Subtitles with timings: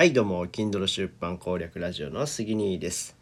[0.00, 3.18] はいどうも Kindle 出版攻略ラジオの杉兄です。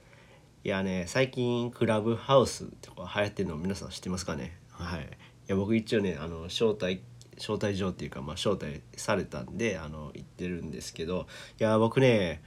[0.62, 4.56] いやね最近クラブハウスとか流行ってるの皆さん知ってますかね？
[4.71, 5.01] はい。
[5.01, 5.04] い
[5.49, 7.01] や僕一応ねあの招待
[7.37, 11.27] 招待状っていうかまあ招待されたんであの行ってるんですけど
[11.59, 12.43] いや僕ね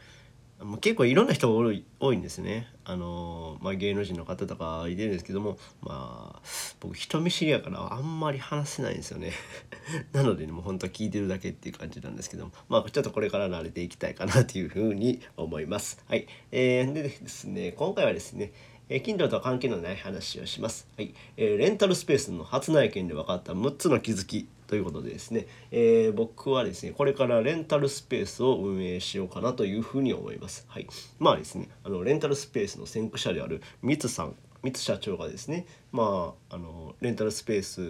[0.63, 2.69] もう結構いろんな人が多い多いんですね。
[2.85, 6.41] あのまあ、芸能人の方とかいてるんですけどもまあ
[6.81, 9.31] 僕人見知りやからあんまり話せないんですよね。
[10.11, 16.03] なので、ね、もう本当は聞いてるだけっていう感じなんですけどもまあちょっとこれから慣れていきたいかなというふうに思います。
[16.07, 18.51] はい、えー、でですね今回はですね
[18.89, 20.85] えー、Kindle とは関係のない話をします。
[20.97, 30.65] はい、えー、レンタルスペースの初内見で分かった6つの気づきということでですね、えー、僕はですね、これからレンタルスペースを運営しようかなというふうに思います。
[30.67, 30.87] はい。
[31.19, 37.81] まあですね、あのレンタルスペースの先駆者であるミツさん三社長がですねまああのレンタルスペース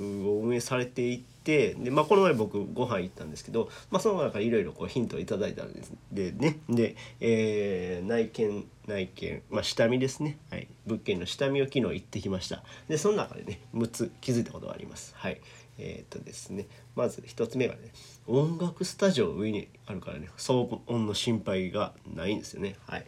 [0.00, 6.58] を運営されていてで、まあ、この前僕ご飯行ったんですけど、まあ、その中でいろいろヒントをいただいたんですでね。
[6.68, 12.62] で、えー、内見内見、まあ、下見ですね、はい、物件の下見を昨日行ってきました。
[12.88, 15.14] でその中でね6つ気づいたことがあります。
[15.16, 15.40] はい。
[15.78, 17.80] えー、っとですねまず1つ目がね
[18.26, 22.76] 音楽スタジオ上にあるからね騒音の心配がないんですよね。
[22.86, 23.06] はい。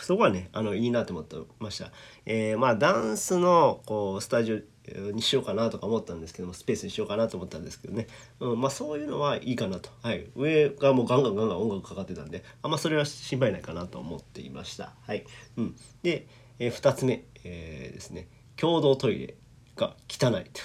[0.00, 1.90] そこはねあのいいなと思ってました。
[2.26, 8.08] えー、まあダンスのこうスタジオにしようかなとか思ったんですけどもスペースにしようかなと思ったんですけどね、
[8.40, 14.92] うん、まあそういうのはいいかなと、はい、上がもうガンガンガンガン音楽かかってたんであんまそれは心配ないかなと思っていました。
[15.06, 15.24] はい。
[15.56, 16.26] うん、で、
[16.58, 18.28] えー、2つ目、えー、ですね。
[18.56, 19.34] 共同トイレ
[19.76, 20.60] が汚いと。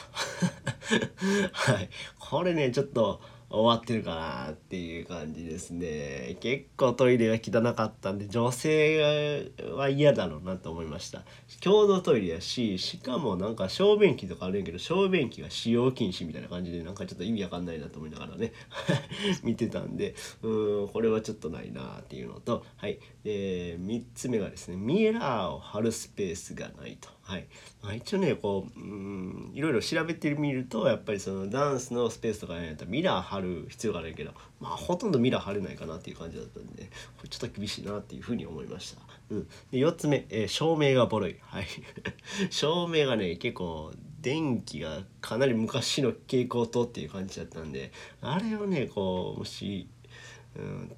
[1.53, 6.37] はい、これねちょっと終わってるかなっていう感じですね。
[6.41, 11.23] 結構トイレが汚かったんで女性は嫌だろうなと思いました。
[11.61, 18.51] 共同トイレやししかもなんか小便器とかあるんやけど小便器が使用禁止みたいな感じでなんかちょっと意味わかんないなと思いながらね
[19.43, 22.99] 見てたんでうんこれはちょっとないなっていうのとはい。
[23.23, 27.09] で3つ目がですねミラーを貼るスペースがないと。
[27.27, 27.47] はい、
[27.83, 39.01] まあ、一応ねこううんいろいろ調べてみるとやっぱりそのダンスのスペースとかねミラー貼る必要がないけどまあほとんどミラー貼れないかなっていう感じだったんで、ね、これちょっと厳しいなっていうふうに思いました。
[39.29, 41.67] うん、で4つ目、えー、照明がボロい、はい、
[42.49, 49.87] 照明がね結構電気がかなり昔の蛍光灯っていう感じだったんであれをねこうもし、
[50.55, 50.95] うん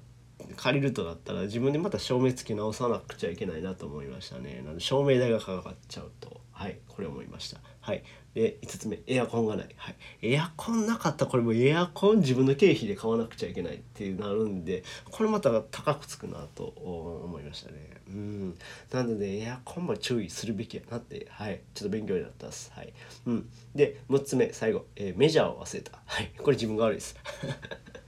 [0.56, 4.62] 借りるとなったら自分でまた照明つけ直さなくちゃいけないなと思いましたね。
[4.64, 6.40] なので照明代がかかっちゃうと。
[6.52, 6.78] はい。
[6.88, 7.60] これ思いました。
[7.80, 8.02] はい。
[8.34, 17.90] で5つ目エアコンがない、はい、エアコンなかったらこれもエアコン自分の経費で買わなくちゃいけないってなるんでこれまた高くつくなと思いましたね。
[18.08, 18.58] うん。
[18.92, 21.60] なのでエアコンも注意するべきやなってはい。
[21.74, 22.72] ちょっと勉強になったっす。
[22.74, 22.92] はい。
[23.26, 23.48] うん。
[23.74, 25.98] で6つ目最後、えー、メジャーを忘れた。
[26.06, 26.30] はい。
[26.38, 27.16] これ自分が悪いです。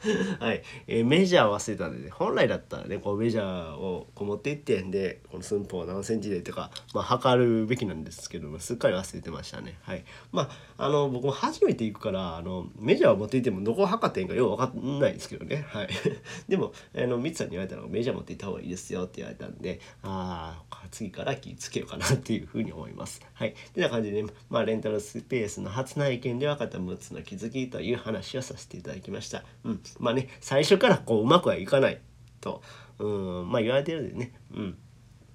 [0.40, 9.61] はい、えー、メジャー忘れたんで、ね、本来だったらねこうメジャーをこう持っていってんでこの寸法何センチでとか、まあ、測るべきなんですけどもすっかり忘れてましたね。
[9.82, 10.04] はい。
[10.32, 15.64] まああの僕も初めて行くからあのメジャーを持っていてもどこを測ってんかよう分かんないですけどね。
[15.68, 15.88] はい。
[16.48, 23.20] でもあのミツさんに言われたのメジャー持っていった方がいいですよって言われたんでああ次から気つけようかなっていうふうに思います。
[23.34, 23.54] はい。
[23.74, 29.44] てな感じで、ね、まあレンタルスペースの初内見で分かった6つの気づきという話をさせていただきました。
[29.64, 29.80] うん。
[29.98, 32.00] まあね最初からこううまくはいかない
[32.40, 32.62] と。
[32.98, 33.06] う
[33.44, 33.50] ん。
[33.50, 34.32] まあ言われてるんでね。
[34.54, 34.78] うん。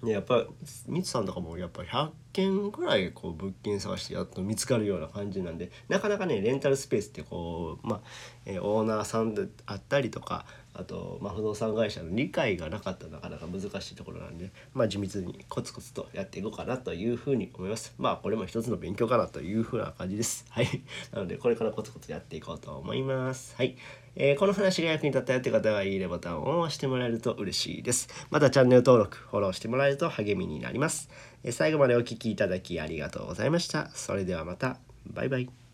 [0.04, 0.46] やっぱ
[0.88, 8.00] ミツさんとかもやっぱ100件ぐらいこう物件探してやっと見つかるような感じなんでなかなかねレンタルスペースってこうまあ、
[8.46, 10.46] えー、オーナーさんであったりとか
[10.78, 17.96] あと、まあ、不動産会社の理解がなかったらなかなか難しいところなんで、まあ、地道にコツコツとやっていこうかなというふうに思います。
[17.98, 20.46] まあこれも一つの勉強かなというふうな感じです。
[20.50, 20.68] はい。
[21.12, 23.56] なのでこれからコツコツやっていこうと思います。
[23.58, 23.76] はい。
[24.20, 28.08] えー、この話が役に立ったよって方はいいねボタンを押してもらえると嬉しいです。
[28.30, 31.10] またチャンネル登録、フォローしてもらえると励みになります。
[31.44, 33.90] えー、最後までお聴きいただきありがとうございました。
[33.94, 34.78] それではまた。
[35.06, 35.67] バイバイ。